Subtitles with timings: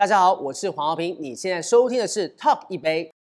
[0.00, 3.12] 大家好，我是黄浩平，你现在收听的是 Talk 一杯。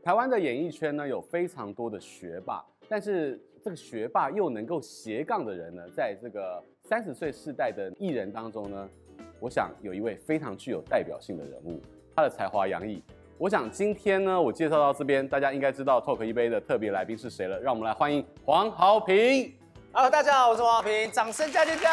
[0.00, 8.88] 台湾的演艺圈呢，有非常多的学霸，但是这个学霸又能够斜杠的人呢，在这个三十岁世代的艺人当中呢，
[9.40, 11.80] 我想有一位非常具有代表性的人物，
[12.16, 13.02] 他的才华洋溢。
[13.36, 17.60] 我想今天呢，我介绍到这边，大家应该知道 Talk 一杯的特别来宾是谁了。
[17.60, 19.52] 让我们来欢迎黄豪平。
[19.92, 21.88] Hello，大家好，我是黄豪平，掌声加尖叫。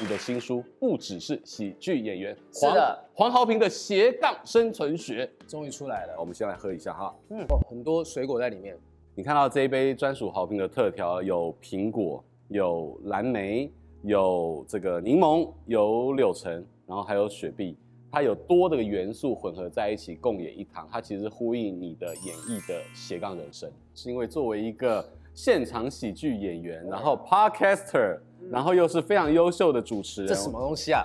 [0.00, 6.14] 你的新书不只是喜剧演员，是的，黄豪平的斜杠生存学终于出来了。
[6.18, 8.76] 我们先来喝一下哈，嗯，哦，很多水果在里面。
[9.14, 13.72] 你看到这一杯专属豪平的特调，有苹果，有蓝莓，
[14.04, 16.52] 有这个柠檬，有柳橙，
[16.86, 17.76] 然后还有雪碧，
[18.12, 20.88] 它有多的元素混合在一起，共演一堂。
[20.92, 25.04] 它其实呼应你的演绎的斜杠人生，是因为作为一个。
[25.36, 28.16] 现场喜剧演员，然后 podcaster，
[28.52, 30.28] 然后又是非常优秀的主持人。
[30.28, 31.04] 这什么东西啊？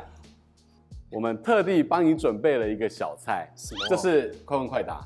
[1.09, 3.51] 我们特地帮你准备了一个小菜？
[3.89, 5.03] 这是快问快答。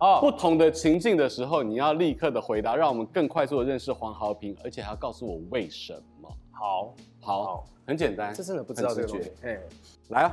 [0.00, 6.28] 哦，不同的情境的时候，你要立刻的回答，让我们更快速的认识黄豪平，而且还要告诉我为什么。
[6.50, 6.92] 好，
[7.26, 8.32] 好，好，很简单。
[8.32, 9.32] 这真的不知道这个东西。
[9.42, 9.58] 哎，
[10.10, 10.32] 来啊！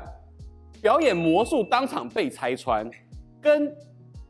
[0.82, 2.90] 表演魔术当场被拆穿，
[3.42, 3.76] 跟。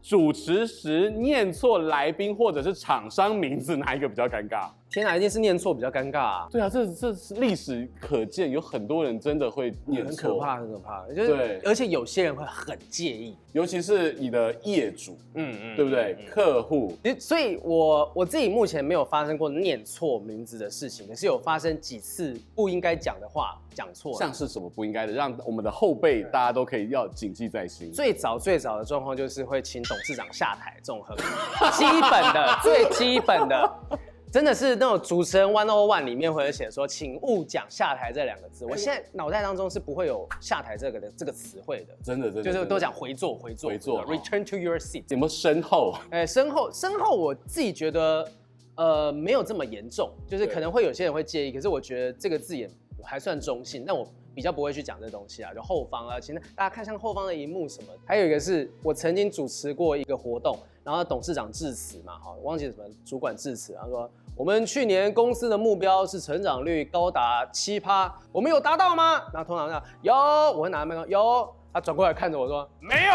[0.05, 4.67] 主持时念错来宾或者是厂商名字，哪一个比较尴尬？
[4.93, 6.47] 天哪，一定是念错比较尴尬啊！
[6.51, 11.07] 对啊，这这是历史可见，有很多人真的会念错，很可怕，很可怕。
[11.07, 16.15] 就是、对，而且有些人会很介意，尤其是你的业主，嗯嗯，对不对？
[16.19, 16.95] 嗯、客户。
[17.19, 24.13] 所以我我自己目前没有发生过念错名字的事情，可是有发生几次不应该讲的话讲错。
[24.19, 27.91] 像是什么不应该的，让我们的后辈大家都可以要谨记在心。
[27.91, 31.17] 最早最早的状况就是会请董事长下台，这种很
[31.71, 33.71] 基本的、最基本的。
[34.33, 38.65] 真的是那种主持人 one o one 里面会写说，请勿讲下台这两个字。
[38.65, 41.93] 我现在脑袋当中是不会有下台这个的这个词汇的。
[42.03, 45.03] 真的，真的，就是都讲回坐，回坐，回坐，return to your seat。
[45.09, 45.93] 有没有身后？
[46.09, 48.27] 哎，身后，身后，我自己觉得，
[48.73, 52.67] 呃，没有这么严重，就是可能会有些人会介意，可是我觉得这个字眼
[53.03, 53.83] 还算中性。
[53.85, 57.93] 但我比较不会去讲这东西啊，就后方啊，其实大家看像后方的荧幕什么。
[58.03, 64.09] 还有一个是我曾经主持过一个活动，然后董事长致辞嘛，哈，忘记什么主管致辞，他说。
[64.35, 69.21] 我们去年公司的目标是成长率高达七趴，我们有达到吗？
[69.33, 71.55] 那通常这样，有，我会拿麦克，有。
[71.71, 73.13] 他转过来看着我说，没有。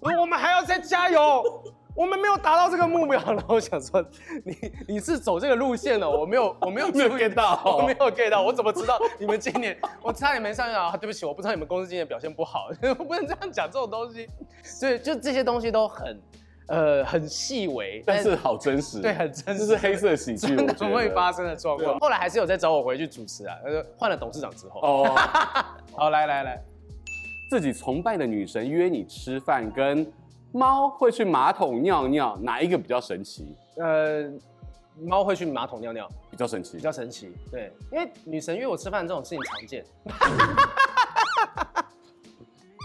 [0.20, 1.42] 我们还要再加油。
[1.94, 4.04] 我们没有达到这个目标，然后我想说，
[4.44, 4.56] 你
[4.88, 10.96] 你是走这个路线的，我没有，我没有没有 get 到，我没有 get 到，我怎么知道你们今年我差点没上去啊？
[10.96, 14.28] 对不起，我不知道你们公司今年表现不好，我 不能这样讲这种东西。
[14.64, 16.20] 所以就这些东西都很
[16.66, 21.96] 呃很细微，但是好真实，对，很真实，这是黑色喜剧，真的会发生的状况。
[22.00, 24.80] 后来还是有在找我回去主持啊，他说换了董事长之后。
[24.80, 25.14] 哦，
[25.94, 26.60] 好，来来来，
[27.48, 30.04] 自己崇拜的女神约你吃饭跟。
[30.56, 33.44] 猫会去马桶尿尿，哪一个比较神奇？
[33.76, 34.30] 呃，
[35.02, 37.32] 猫会去马桶尿尿，比较神奇，比较神奇。
[37.50, 39.84] 对，因为女神约我吃饭这种事情常见。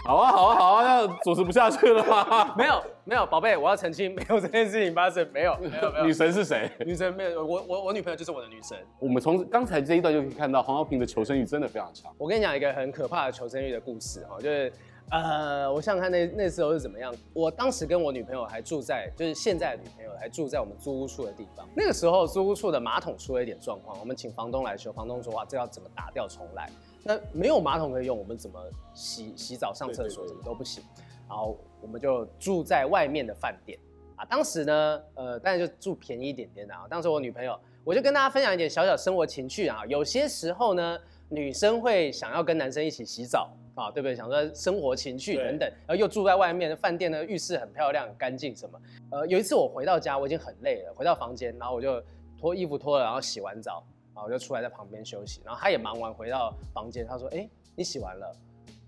[0.04, 2.54] 好啊，好啊，好啊，要主持不下去了吗？
[2.58, 6.06] 没有，没有，宝贝，我要澄清，没有这件事情发生，没有，没有，没有。
[6.06, 6.68] 女神是谁？
[6.84, 8.76] 女神没有，我我我女朋友就是我的女神。
[8.98, 12.12] 我们从刚才这一段就可以看到黄耀平的求生欲真的非常强。
[12.18, 14.72] 我跟你讲一个很可怕的求生欲的故事哈，就是。
[15.10, 17.12] 呃，我想想看那那时候是怎么样。
[17.32, 21.68] 我当时跟我女朋友还住在，就是现在的女朋友还住在我们租屋处的地方。
[21.74, 24.92] 那个时候租屋处的马桶出了一点状况，我们请房东来修。
[24.92, 26.70] 房东说：“哇，这要怎么打掉重来？
[27.02, 28.60] 那没有马桶可以用，我们怎么
[28.94, 30.84] 洗洗澡、上厕所，怎么都不行。”
[31.28, 33.76] 然后我们就住在外面的饭店
[34.14, 34.24] 啊。
[34.24, 36.86] 当时呢，呃，当然就住便宜一点点的啊。
[36.88, 39.84] 当时我女朋友，我就跟大家分享一点小小生活情趣啊。
[39.86, 40.98] 有些时候呢，
[41.28, 43.50] 女生会想要跟男生一起洗澡。
[43.80, 44.14] 啊，对不对？
[44.14, 48.80] 想说生活情趣等等，然后又住在外面的饭店呢，浴室很漂亮、很干净什么。
[49.10, 52.02] 呃，有一次我回到家，我已经很累了，回到房间，然后我就
[52.38, 53.82] 脱衣服脱了，然后洗完澡，
[54.14, 55.40] 然后我就出来在旁边休息。
[55.44, 58.36] 然后他也忙完回到房间，他说：“哎，你洗完了？”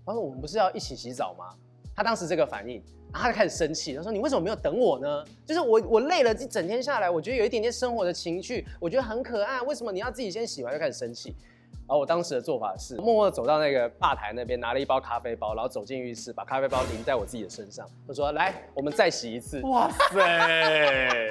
[0.05, 1.55] 他说：“我们不是要一起洗澡吗？”
[1.95, 2.75] 他当时这个反应，
[3.11, 5.25] 然后他就开始生气，他说：“你为什么没有等我呢？
[5.45, 11.35] 就是我我累了一整天下来，我觉得有一点点生活的情趣，我觉得很可爱，为什么你要自己先洗完就开始生气？”
[11.85, 17.85] 然后我当时的做法是，默默走到那个吧台那边，拿了一包咖啡包，然后走进浴室，把咖啡包淋在我自己的身上。
[18.07, 21.29] 他说：“来，我们再洗一次。”哇塞！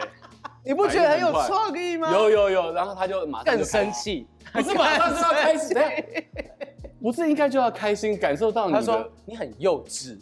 [0.64, 2.12] 你不觉得很有创意吗？
[2.12, 5.76] 有有有，然后他就马上更生气， 不是马上就要开心，
[7.00, 8.72] 不是应该就要开心，感受到你。
[8.72, 10.18] 他说你很幼稚，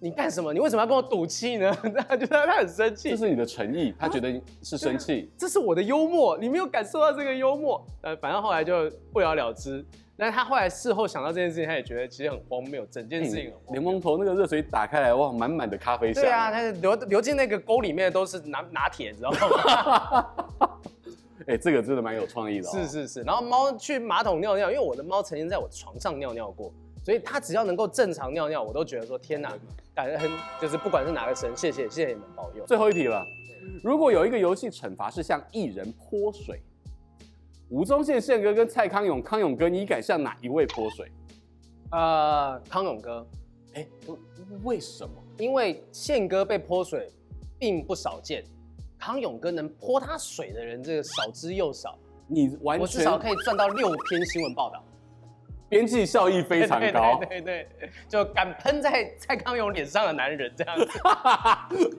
[0.00, 0.52] 你干什么？
[0.52, 1.72] 你为什么要跟我赌气呢？
[2.08, 5.30] 他觉得他很生气，这是你的诚意，他觉得是生气。
[5.36, 7.84] 这是我的幽默，你没有感受到这个幽默。
[8.02, 9.84] 呃，反正后来就不了了之。
[10.16, 16.22] 但他后来事后想到这件事情，他也觉得其实很荒谬，整件事情很莲蓬头那个热水打开来，哇，满满的咖啡香。
[16.22, 20.26] 对啊，他流流进那个沟里面都是拿拿铁，知道吗？
[21.46, 22.72] 哎、欸，这个真的蛮有创意的、哦。
[22.72, 26.72] 是是是，然后猫去马桶尿尿，因为我的猫曾经在我床上尿尿过，
[27.08, 29.56] 所以他只要能够正常尿尿，我都觉得说天哪，
[29.94, 32.62] 感恩就是不管是哪个神，谢谢谢谢你们保佑。
[32.66, 33.24] 最后一题了，
[33.82, 36.60] 如果有一个游戏惩罚是向艺人泼水。
[37.70, 41.10] 吴宗宪宪哥跟蔡康永康永哥，你敢向哪一位泼水？
[41.92, 43.26] 呃，康永哥。
[43.72, 43.88] 哎，
[44.62, 45.10] 为什么？
[45.38, 47.10] 因为宪哥被泼水
[47.58, 48.44] 并不少见，
[48.98, 51.98] 康永哥能泼他水的人，这个少之又少。
[52.26, 54.84] 你完全，我至少可以赚到六篇新闻报道，
[55.68, 57.18] 边际效益非常高。
[57.28, 60.86] 对对，对对，就敢喷在蔡康永脸上的男人这样子。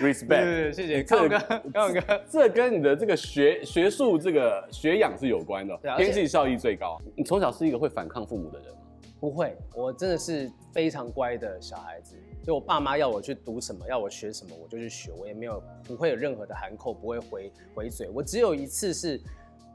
[0.00, 1.38] Respect，谢谢康永哥，
[1.74, 7.00] 康永哥，这跟你的这个学学术这个学养是有关的，边际效益最高。
[7.16, 8.78] 你从小是一个会反抗父母的人吗？
[9.18, 12.16] 不会，我真的是非常乖的小孩子。
[12.44, 18.08] 就我爸妈要我去读什么，要我学什么，我就去学，我也没有不会有任何的含扣，不会回回嘴。
[18.10, 19.20] 我只有一次是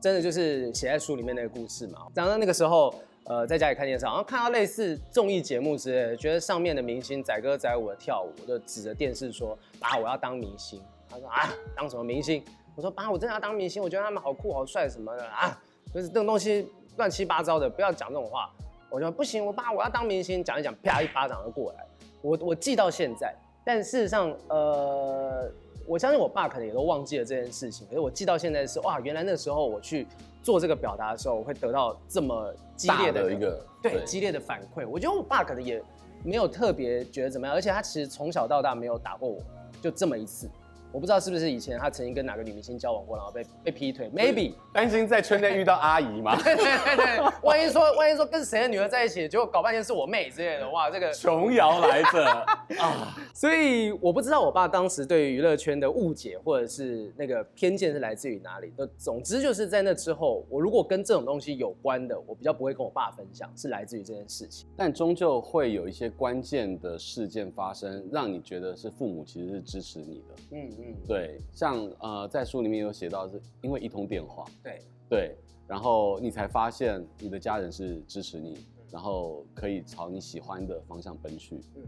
[0.01, 2.07] 真的，就是写在书里面那个故事嘛。
[2.13, 2.93] 长到那个时候。
[3.29, 9.49] 呃，在家里看电视，然后看到类似综艺节目之类的，觉得上面的明星载歌载舞的跳舞，我就指着电视说
[9.81, 12.41] ：“爸，我要当明星。”他说：“啊，当什么明星？”
[12.73, 15.61] 我说：“爸，我真的要当明星，我觉得他们好酷、好帅什么的啊，
[15.93, 18.49] 就是这种东西乱七八糟的，不要讲这种话。”
[18.89, 21.85] 我说：“不行，我爸我要当明星。”讲一讲，啪一巴掌就过来。
[22.21, 23.35] 我我记到现在，
[23.65, 25.51] 但事实上，呃，
[25.87, 27.87] 我相信我爸可能也都忘记了这件事情。
[27.87, 30.05] 可是我记到现在是哇，原来那时候我去。
[30.43, 34.87] 做这个表达的时候，我会得到这么激烈的，的一个对，对激烈的反馈。
[34.87, 35.83] 我觉得我爸可能也
[36.23, 39.41] 没有特别觉得怎么样，而且他其实从小到大没有打过我，
[39.81, 40.49] 就这么一次。
[40.91, 46.35] 我不知道是不是以前他曾经跟哪个女明星交往过，然后被被劈腿，maybe 担心在圈内遇到阿姨嘛？
[46.41, 52.25] 对对对对，万一说万一说跟谁的女儿在一起，结果搞半天是我妹之类的，哇，这个琼瑶来着
[52.81, 53.15] 啊！
[53.33, 58.73] 所以我不知道我爸当时对于娱乐圈的误解或者是那个偏见是来自于哪里。
[58.77, 64.67] 那总之就是在那之后，我如果跟这种东西有关的，我比较不会跟我爸分享，是来自于这件事情。
[64.75, 70.35] 但终究会有一些关键的事件发生，让你觉得是父母其实是支持你的。
[70.51, 70.76] 嗯。
[70.77, 75.35] 嗯，对，像呃，在书里面有写到，是因为一通电话，对对，
[75.67, 81.55] 然后你才发现你的家人是支持你，嗯、然后可以朝你喜欢的方向奔去。
[81.75, 81.83] 嗯，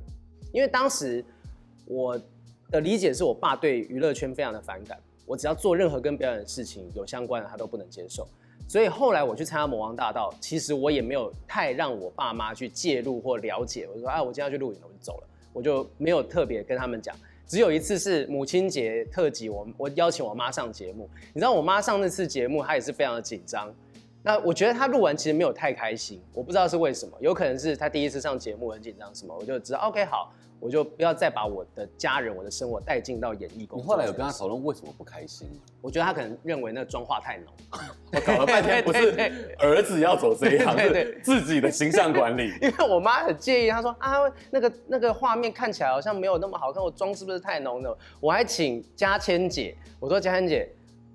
[0.51, 1.23] 因为当时
[1.85, 2.19] 我
[2.71, 8.27] 的理解是我爸对娱乐圈非常的反感，我只要做任何跟表演的事情有相关的，他都不能接受。
[8.67, 13.87] 所以后来我去参加《魔王大道》，其实我也没有太让我爸妈去介入或了解。
[13.87, 17.15] 我就说，啊，我今天要去录影了，我就走了，我就没有特别跟他们讲。
[17.49, 21.09] 只有一次是母亲节特辑，我我邀请我妈上节目。
[21.33, 23.73] 你知道我妈上那次节目，她也是非常的紧张。
[24.23, 30.33] 那我觉得他录完其实没有太开心，我不知道是为什么，有可能是他第一次上节目很紧张什么，我就知道 OK 好。
[30.61, 33.81] 我就不要再把我的家人、我的生活带进到演艺工作。
[33.81, 35.49] 你后来有跟他讨论为什么不开心？
[35.81, 37.45] 我觉得他可能认为那个妆化太浓。
[38.11, 42.51] 我搞了半天不是儿子要走这一行，对自己的形象管理。
[42.61, 44.17] 因为我妈很介意，她说啊，
[44.51, 47.97] 那个那个画面看起来好像没有那么好看，我妆是不是太浓了？
[48.19, 50.69] 我还请嘉千姐，我说嘉千姐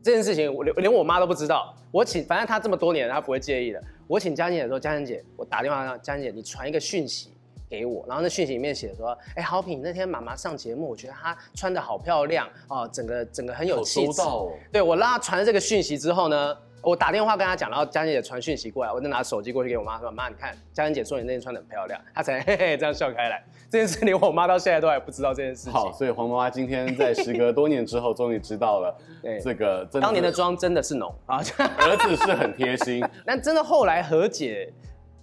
[0.05, 3.83] 这件事情我连连我妈都不知道，我请反正她这么多年她不会介意的。
[4.07, 7.31] 我请嘉欣姐说，嘉欣姐，我打电话让嘉欣姐，你传一个讯息。
[7.67, 14.21] 给我，然后那讯息里面写说，哎，好品那天妈妈上节目，我觉得她穿的好漂亮啊，整个整个很有气质。
[14.21, 23.43] 哦、对，我让她传了这个讯息之后呢，我打电话跟他讲，然后嘉欣姐传讯息过来，我就拿手机过去给我妈说，妈，你看嘉欣姐说你那天穿的很漂亮，她才 嘿嘿这样笑开来。
[23.71, 25.73] 这件事连我妈到现在都还不知道这件事情。
[25.73, 31.39] 好，所以黄妈妈今天在时隔多年之后，终于知道了， 对这个当年的妆真的是浓啊，
[31.79, 33.05] 儿子是很贴心。
[33.25, 34.73] 但真的后来和解，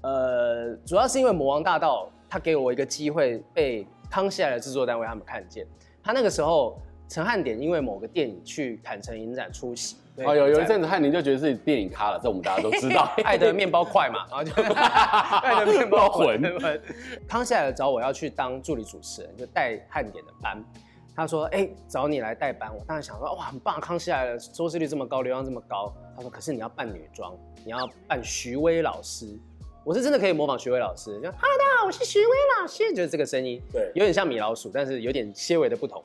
[0.02, 2.10] 呃，主要是因为魔王大道。
[2.34, 5.68] 他给我一个机会，被康熙来的制作单位他们看见。
[6.02, 9.98] 他那个时候，陈汉典因为某个电影去坎城影展出席。
[10.18, 13.12] 哦，有有一阵子汉宁就觉得自己电影咖了，这我们大家都知道。
[13.24, 14.52] 爱的面包块嘛，然后就
[15.42, 16.42] 爱的面包 魂。
[17.28, 20.64] 康熙来了找我要去当助理主持人，就带汉典的班。
[21.16, 23.80] 他说：“哎、欸，找你来代班。”我当时想说：“哇，很棒！
[23.82, 29.28] 康熙来了，收视率这么高，流量这么高。”他说：“可是你要扮女装，你要扮徐薇老师。”
[29.84, 36.04] 我是真的可以模仿徐薇老师，就 Hello 大家好，我是徐薇老师，就是这个声音，对，有点像米老鼠，但是有点些微的不同。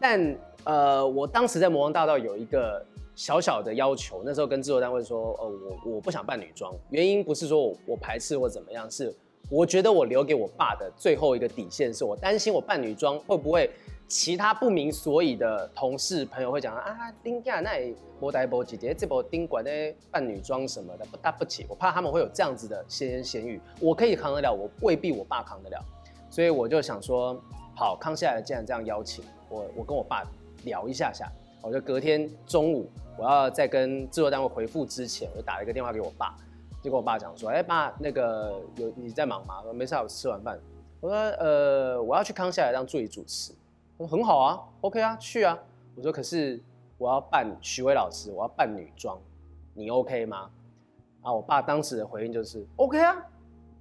[0.00, 2.84] 但呃，我当时在魔王大道有一个
[3.18, 5.48] 小小的要求，那时候跟制作单位说，呃，
[5.84, 9.12] 我我不想扮女装，原因不是说我我排斥或怎么样，是
[9.50, 13.68] 我觉得我留给我爸的最后一个底线，是我担心我扮女装会不会。
[14.06, 19.70] 其他不明所以的同事朋友会讲啊，丁家那波带波姐姐这波丁管的
[20.10, 23.60] 扮女装什么的不搭不起，我怕他们会有这样子的闲言闲语。
[23.80, 25.84] 我可以扛得了，我未必我爸扛得了，
[26.30, 27.36] 所以我就想说，
[27.76, 30.24] 好，康熙来了，既然这样邀请我，我跟我爸
[30.64, 31.30] 聊一下下，
[31.62, 36.34] 我就隔天中午我要在跟制作单位回复之前，我就打了一个电话给我爸，
[36.82, 39.56] 就跟我爸讲说，哎、爸，那个有你在忙吗？
[39.58, 40.58] 我说没事，我吃完饭。
[41.00, 43.52] 我说呃，我要去康熙来当助理主持。
[43.96, 45.58] 我说很好啊，OK 啊，去啊。
[45.96, 46.60] 我说可是
[46.96, 49.18] 我要扮许巍老师，我要扮女装，
[49.74, 50.48] 你 OK 吗？
[51.22, 53.16] 啊，我爸当时的回应就是 OK 啊，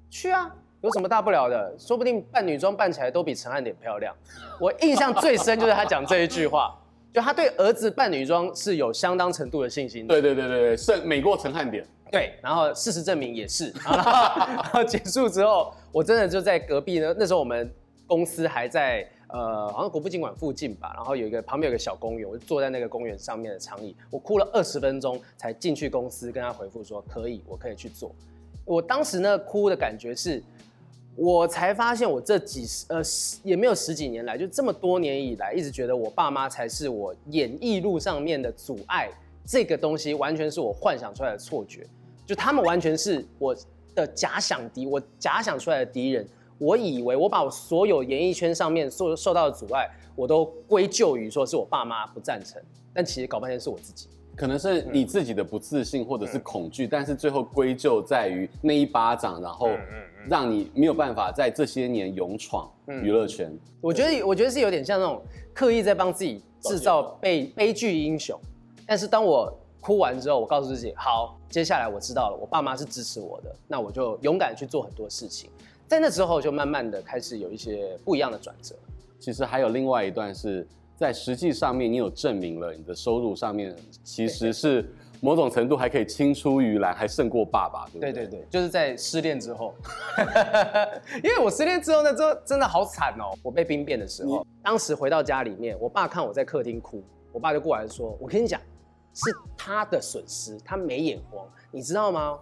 [0.10, 1.77] 去啊，有什么大不了的？
[1.77, 4.15] 说不定扮女装扮起来都比陈汉典漂亮。
[4.60, 6.75] 我印象最深就是他讲这一句话，
[7.14, 10.14] 就他对儿子扮女装是有相当程度的信心的。
[10.14, 11.86] 对对对对对，胜美过陈汉典。
[12.12, 13.74] 对，然后事实证明也是。
[13.84, 14.12] 然后，
[14.46, 17.14] 然后结束之后，我真的就在隔壁呢。
[17.18, 17.72] 那时候我们
[18.06, 19.08] 公司还在。
[19.30, 28.16] 呃，好像国父纪念馆附近吧，然后有一个旁边有一个小公园，我就坐在那个公园上面的长椅，我哭了二十分钟才进去公司跟他回复说可以，我可以去做。
[28.64, 30.42] 我当时呢哭的感觉是，
[31.18, 33.02] 我才发现我这几十呃
[33.44, 39.10] 也没有十几年来，就这么多年以来，一直觉得我爸妈才是我演艺路上面的阻碍，
[39.44, 41.88] 这个东西完全是我幻想出来的错觉，
[42.24, 43.56] 就他们完全是我
[43.96, 46.26] 的假想敌，我假想出来的敌人。
[46.60, 52.62] 我以为我把我所有演艺圈上面受受到的阻碍，我都归咎于说是我爸妈不赞成，
[52.94, 59.70] 但其实搞半天是我自己，可能是你自己的不自信或者是恐惧，嗯、但是最后归咎在于那一巴掌，然后
[60.29, 63.51] 让你没有办法在这些年勇闯娱乐圈。
[63.81, 65.22] 我觉得我觉得是有点像那种
[65.53, 68.39] 刻意在帮自己制造悲悲剧英雄，
[68.86, 75.50] 但是当我哭完之后，我告诉自己，好，接下来我知道了，我爸妈是支持我的，那我就勇敢去做很多事情。
[75.88, 78.75] 在那之后，就慢慢的开始有一些不一样的转折。
[79.19, 80.67] 其实还有另外一段是
[80.98, 84.89] 在实际上面，你有证明了你的收入上面其实是
[85.22, 88.14] 某种程度还可以青出于蓝，还胜过爸爸，对不对？
[88.14, 89.74] 对对对，就是在失恋之后，
[91.24, 93.36] 因为我失恋之后呢，之后真的好惨哦。
[93.42, 98.60] 我被兵变的时候，当时回到家里面，我爸看我在客厅哭，我爸就过来说：“我跟你讲，
[99.14, 102.40] 是他的损失，他没眼光，你知道吗？”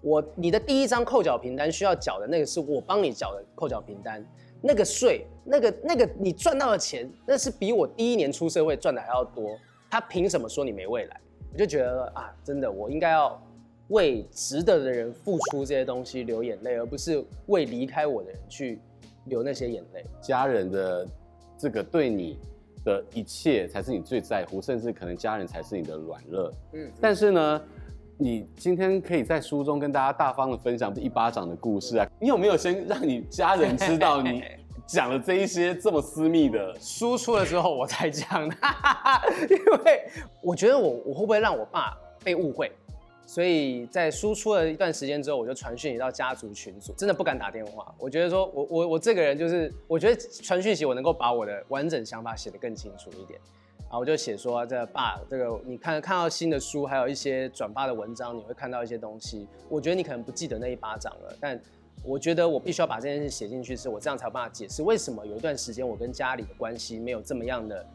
[0.00, 4.22] 我你的第一张扣缴凭单需要缴的那个是我帮你缴的扣缴凭单，
[4.60, 9.58] 那个税，那个那个你赚到的钱，那是比我第一年出社会赚的还要多。
[9.90, 11.20] 他凭什么说你没未来？
[11.54, 13.40] 我就觉得啊，真的，我应该要
[13.88, 18.80] 为值得的人付出这些东西流眼泪，而不是为离开我的人去
[19.26, 20.04] 流那些眼泪。
[20.20, 21.06] 家人的
[21.56, 22.38] 这个对你
[22.84, 26.50] 的一切才是你最在乎，甚至可能家人才是你的软肋。
[26.72, 27.62] 嗯，但是呢。
[28.16, 32.06] 你今天可以在书中跟大家大方的分享一巴掌的故事啊？
[32.20, 34.40] 你有没有先让你家人知道你
[34.86, 36.74] 讲了这一些这么私密的？
[36.78, 38.56] 输出了之后我才讲的，
[39.50, 40.08] 因为
[40.42, 42.70] 我觉得我我会不会让我爸被误会，
[43.26, 47.94] 所以在输出了一段时间之后，我就传讯息到家族群组，真的不敢打电话。
[47.98, 53.40] 我觉得说我我我这个人就是，我觉得传讯息我能够把我的完整想法写得更清楚一点。
[53.80, 59.46] 然后我就写说，这爸，这个你看看到新的书，还有一些转发的文章，你会看到一些东西。
[59.68, 61.60] 我觉得你可能不记得那一巴掌了，但
[62.04, 67.86] 我觉得我必须要把这件事写进去，是我这样才有办法解释为什么有一段时间我跟家里的关系没有这么样的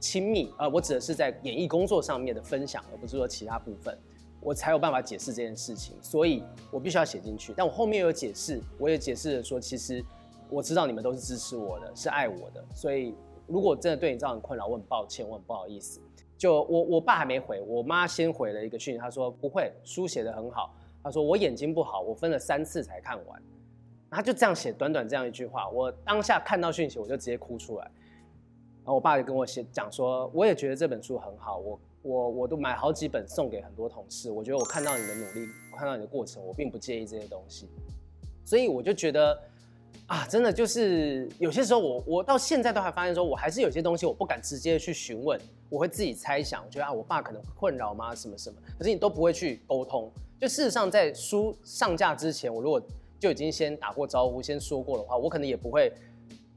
[0.00, 0.52] 亲密。
[0.58, 3.96] 呃，我指的是在演艺工作上面的分享，而不是说其他部分，
[4.40, 5.96] 我才有办法解释这件事情。
[6.02, 7.52] 所以我必须要写进去。
[7.56, 10.04] 但我后面有解释，我也解释了说，其实
[10.48, 13.14] 我知道你们都是支持我的，是爱我的，所以。
[13.50, 16.02] 如果真的对你造成困扰，我很抱歉，我很不好意思。
[16.36, 20.74] 就我我爸还没回，我妈先回了一个讯息，她说不会，书写得很好。
[21.02, 23.42] 她说我眼睛不好，我分了三次才看完。
[24.10, 27.84] 他就这样写，短短这样一句话，我当下看到讯息，我就直接哭出来。
[27.84, 34.30] 然后我爸就跟我写讲说，我也觉得这本书很好，我我我都买好几本送给很多同事。
[34.30, 37.68] 我觉得我看到你的努力，看到你的过程，我并不介意这些东西。
[38.44, 39.38] 所以我就觉得。
[40.06, 45.38] 啊，真的就是有些时候我，我到现在都还发现说，我还是有些东西我不敢直接去询问，
[45.68, 48.14] 我会自己猜想，我觉得啊，我爸可能困扰吗？
[48.14, 48.56] 什么什么？
[48.78, 50.10] 可是你都不会去沟通。
[50.40, 52.80] 就事实上，在书上架之前，我如果
[53.18, 55.92] 就已经先打过招呼，先说过的话，我可能也不会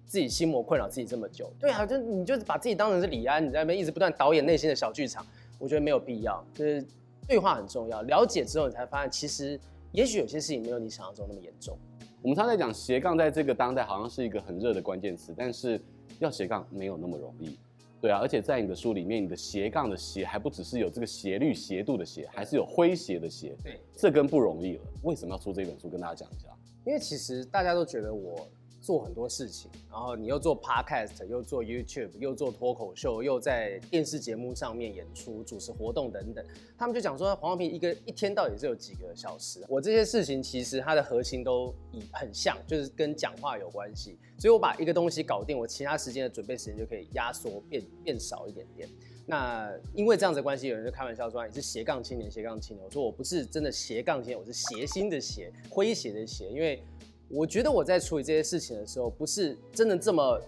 [0.06, 1.52] 自己心魔困扰自己这么久。
[1.60, 5.26] 对啊，就你就是把自己当成是李安，你在那边一直不断导演内心的小剧场，
[5.58, 6.46] 我觉得没有必要。
[6.54, 6.86] 就是
[7.28, 9.60] 对话很重要，了解之后你才发现，其实
[9.92, 11.78] 也许有些事情没有你想象中那么严重。
[12.22, 15.82] 我们常在讲斜杠，在这个当代好像是一个很热的关键词，但是
[16.20, 17.58] 要斜杠没有那么容易。
[18.02, 23.56] 对啊，而且在你的书里面，你的斜杠的斜还不只是有这个斜率斜度的斜，还是有诙谐的斜。
[23.64, 24.82] 对，这更不容易了。
[25.04, 25.88] 为什么要出这本书？
[25.88, 26.48] 跟大家讲一下。
[26.84, 28.48] 因为其实大家都觉得我。
[28.82, 36.44] 做很多事情，然后你又做 podcast，又做 YouTube，又做脱口秀，又在电视节目上面演出、主持活动等等。
[36.78, 39.64] 他们就讲说，黄豪平一个一天到底是有几个小时？
[39.70, 44.18] 我这些事情其实它的核心都以很像，就是跟讲话有关系。
[44.40, 48.90] 所以我把一个东西搞定，我其他时间的准备时间就可以压缩变变少一点点。
[49.28, 52.84] 那因为这样子的关系，有人就开玩笑说你是斜杠青年，斜杠青年。
[52.84, 56.84] 我说我不是真的斜杠青年，我是谐星的谐，诙谐的谐，因为。
[57.34, 60.40] 我觉得我在处理这些事情的时候，不是真的这么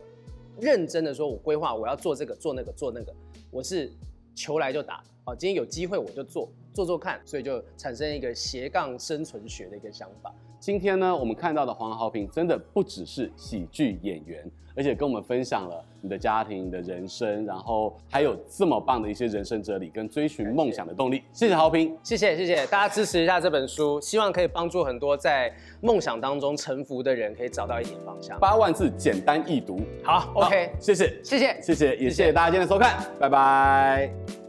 [0.60, 3.13] 认真的说，我规划我要做这个做那个做那个，
[3.50, 3.92] 我是
[4.36, 10.34] 求来就打，好，今天有机会我就做做做看，所以就产生一个斜杠生存学的一个想法。
[10.63, 21.22] 今天呢，我们看到的黄豪平真的不只是喜剧演员，而且跟我们分享了你的家庭、你的人生，然后还有这么棒的一些人生哲理跟追寻梦想的动力。
[21.34, 28.39] 谢谢好平，谢谢谢谢大家支持一下这本书，希望可以帮助很多在梦想当中沉浮的人可以找到一点方向。
[28.39, 34.42] 八万字简单易读，好，OK，谢谢谢谢谢谢，也谢谢大家今天的收看，拜拜。